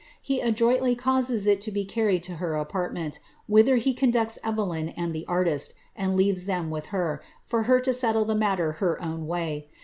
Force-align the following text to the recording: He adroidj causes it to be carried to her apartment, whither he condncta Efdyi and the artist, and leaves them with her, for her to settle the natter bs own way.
He 0.19 0.41
adroidj 0.41 0.97
causes 0.97 1.45
it 1.45 1.61
to 1.61 1.71
be 1.71 1.85
carried 1.85 2.23
to 2.23 2.37
her 2.37 2.55
apartment, 2.55 3.19
whither 3.45 3.75
he 3.75 3.93
condncta 3.93 4.41
Efdyi 4.41 4.95
and 4.97 5.13
the 5.13 5.25
artist, 5.27 5.75
and 5.95 6.17
leaves 6.17 6.47
them 6.47 6.71
with 6.71 6.87
her, 6.87 7.21
for 7.45 7.65
her 7.69 7.79
to 7.81 7.93
settle 7.93 8.25
the 8.25 8.33
natter 8.33 8.75
bs 8.79 8.97
own 8.99 9.27
way. 9.27 9.67